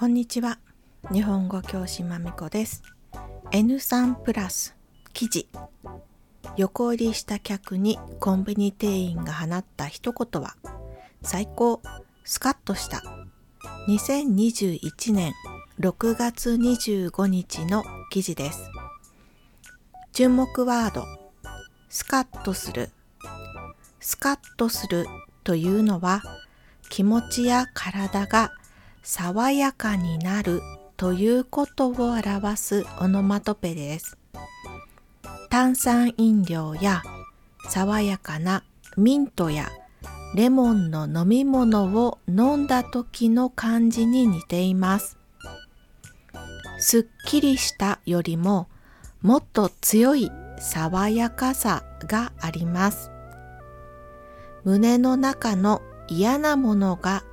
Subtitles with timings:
[0.00, 0.58] こんにちは。
[1.12, 2.82] 日本語教師まみこです。
[3.50, 4.74] N3 プラス
[5.12, 5.46] 記事。
[6.56, 10.56] 横入りした客にコンビニ店員が放った一言は
[11.20, 11.82] 最高。
[12.24, 13.02] スカッとした。
[13.88, 15.34] 2021年
[15.78, 18.70] 6月25日の記事です。
[20.14, 21.04] 注目ワード。
[21.90, 22.88] スカッとする。
[24.00, 25.04] スカッとする
[25.44, 26.22] というのは
[26.88, 28.50] 気持ちや体が
[29.02, 30.60] 爽やかになる
[30.96, 34.18] ということを表すオノマトペです。
[35.48, 37.02] 炭酸飲料や
[37.70, 38.62] 爽やかな
[38.96, 39.70] ミントや
[40.34, 45.16] レモンの飲み物を飲んだ時の感じに似ています。
[46.78, 48.68] すっきりしたよりも
[49.22, 53.10] もっと強い爽やかさがあります。
[54.64, 57.24] 胸の中の嫌なものが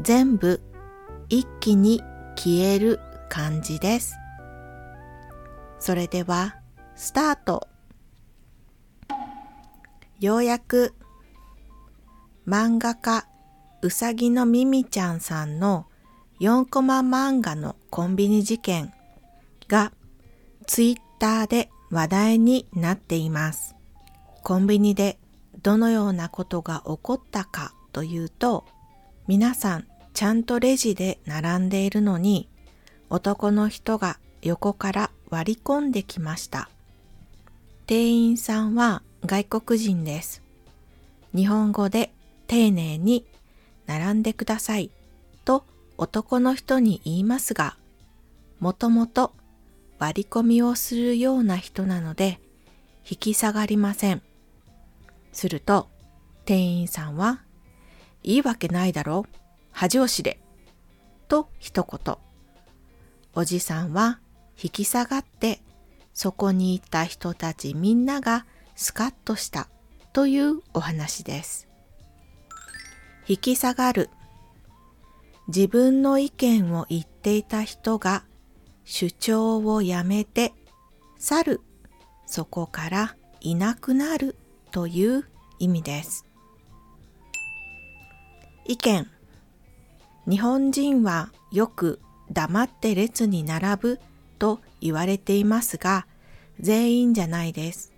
[0.00, 0.60] 全部
[1.28, 2.02] 一気に
[2.36, 4.16] 消える感じです。
[5.78, 6.56] それでは
[6.96, 7.68] スタート
[10.20, 10.94] ようやく
[12.46, 13.26] 漫画家
[13.82, 15.86] うさぎのみみちゃんさんの
[16.40, 18.92] 4コマ漫画のコンビニ事件
[19.68, 19.92] が
[20.66, 23.76] ツイッターで話題になっています。
[24.42, 25.18] コンビニで
[25.62, 28.64] どのようなことが起こったかというと
[29.26, 32.48] 皆さんちゃんとレジで並んでいるのに
[33.10, 36.70] 男の人が横から割り込んできました。
[37.86, 40.40] 店員さんは外国人です。
[41.34, 42.12] 日本語で
[42.46, 43.26] 丁寧に
[43.86, 44.90] 並んでください
[45.44, 45.64] と
[45.98, 47.76] 男の人に言いますが、
[48.60, 49.32] もともと
[49.98, 52.38] 割り込みをするような人なので
[53.08, 54.22] 引き下がりません。
[55.32, 55.88] すると
[56.44, 57.42] 店員さんは、
[58.22, 59.43] いいわけないだろう。
[59.74, 60.38] 恥を知れ。
[61.26, 62.16] と一言。
[63.34, 64.20] おじさんは
[64.62, 65.60] 引き下がって
[66.12, 69.68] そこにいた人たちみんながスカッとした
[70.12, 71.66] というお話です。
[73.26, 74.10] 引き下がる。
[75.48, 78.24] 自分の意見を言っていた人が
[78.84, 80.52] 主張をやめて
[81.18, 81.60] 去る。
[82.26, 84.36] そこからいなくなる
[84.70, 85.28] という
[85.58, 86.24] 意味です。
[88.66, 89.10] 意見
[90.28, 94.00] 日本人はよく黙って列に並ぶ
[94.38, 96.06] と言われていますが、
[96.60, 97.92] 全員じゃないです。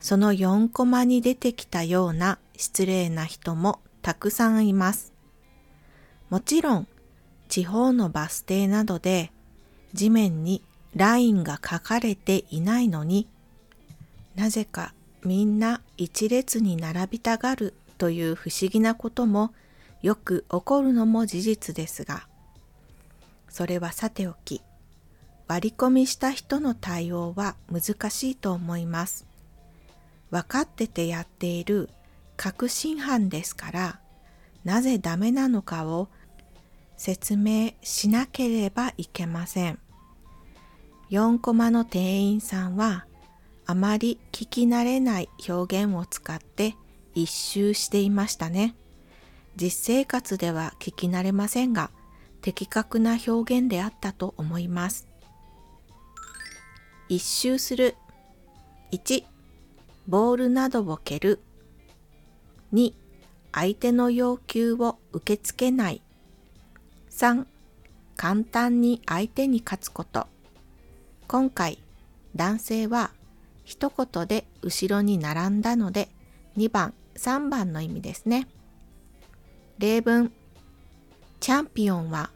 [0.00, 5.12] その4コマに出てきたような失礼な人もたくさんいます。
[6.30, 6.88] もちろん、
[7.48, 9.32] 地方のバス停などで
[9.92, 10.62] 地面に
[10.94, 13.28] ラインが書かれていないのに
[14.34, 19.52] なぜかみんな一列に並びたがるという不思議なことも
[20.02, 22.26] よく起こるのも事実ですが、
[23.48, 24.62] それはさておき、
[25.48, 29.26] 割り込みした人の対応は難しいと思います。
[30.30, 31.88] 分かっててやっている
[32.36, 34.00] 確信犯ですから、
[34.64, 36.08] なぜダメなのかを
[36.96, 39.78] 説明しなければいけません。
[41.10, 43.06] 4コマの店員さんは
[43.64, 46.74] あまり聞き慣れない表現を使って
[47.14, 48.74] 一周していましたね。
[49.56, 51.90] 実生活では聞き慣れませんが、
[52.42, 55.08] 的確な表現であったと思います。
[57.08, 57.96] 一周する。
[58.92, 59.24] 1、
[60.06, 61.40] ボールなどを蹴る。
[62.72, 62.92] 2、
[63.52, 66.02] 相手の要求を受け付けない。
[67.10, 67.46] 3、
[68.16, 70.26] 簡単に相手に勝つこと。
[71.26, 71.82] 今回、
[72.34, 73.12] 男性は
[73.64, 76.10] 一言で後ろに並んだので
[76.56, 78.46] 2番、3番の意味ですね。
[79.78, 80.32] 例文。
[81.38, 82.30] チャンピオンは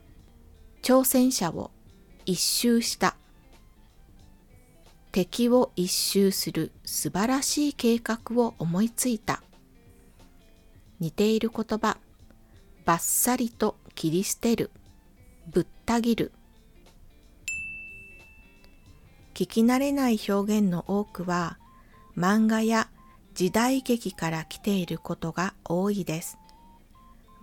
[0.83, 1.71] 挑戦者を
[2.27, 3.17] 一周した。
[5.11, 9.43] 敵を一周する素晴らしい計画を思いついた。
[10.99, 11.97] 似ている言葉。
[12.85, 14.71] バッサリと切り捨てる。
[15.51, 16.33] ぶった切る。
[19.33, 21.57] 聞き慣れない表現の多くは
[22.19, 22.91] 漫画や
[23.33, 26.40] 時代劇から来ていることが多いです。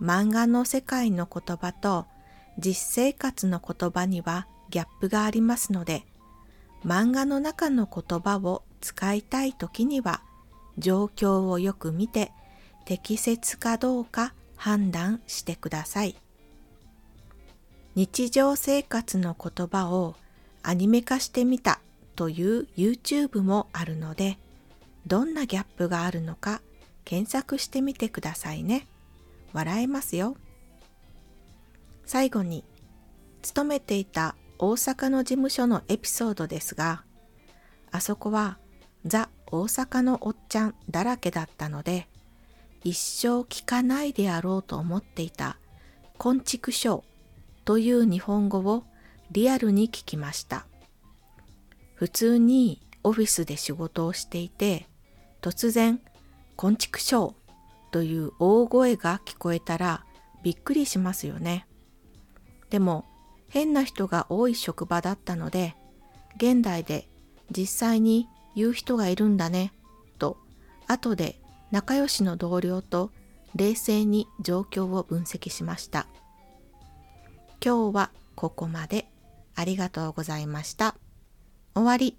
[0.00, 2.06] 漫画の世界の言葉と
[2.58, 6.04] 実生活の言葉にはギャップがありますので、
[6.84, 10.22] 漫画の中の言葉を使いたい時には
[10.76, 12.32] 状況をよく見て
[12.84, 16.16] 適切かどうか判断してください。
[17.94, 20.14] 日常生活の言葉を
[20.62, 21.80] アニメ化してみた
[22.14, 24.38] という YouTube もあるので、
[25.06, 26.60] どんなギャップがあるのか
[27.04, 28.86] 検索してみてくださいね。
[29.52, 30.36] 笑えますよ。
[32.04, 32.64] 最後に、
[33.42, 37.04] 勤めていた大阪の事務所のエピソードですが、
[37.90, 38.58] あそこは
[39.04, 42.08] ザ・大阪のおっちゃんだらけだったので、
[42.84, 45.58] 一生聞かないであろうと思っていた
[46.16, 47.04] 昆虫賞
[47.64, 48.84] という日本語を
[49.30, 50.66] リアルに聞きました。
[51.94, 54.88] 普通にオフィスで仕事をしていて、
[55.40, 56.00] 突然、
[56.56, 57.34] 昆虫賞
[57.90, 60.04] という大声が聞こえたら
[60.42, 61.66] びっくりしますよね。
[62.70, 63.04] でも、
[63.48, 65.74] 変な人が多い職場だったので、
[66.36, 67.08] 現代で
[67.50, 69.72] 実際に言う人がいるんだね、
[70.18, 70.36] と、
[70.86, 71.40] 後で
[71.70, 73.10] 仲良しの同僚と
[73.54, 76.06] 冷静に状況を分析しました。
[77.64, 79.10] 今日はここまで
[79.54, 80.94] ありがとうございました。
[81.74, 82.17] 終わり。